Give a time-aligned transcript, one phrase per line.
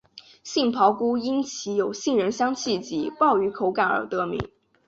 [0.43, 4.39] 杏鲍菇因其有杏仁香气及鲍鱼口感而得名。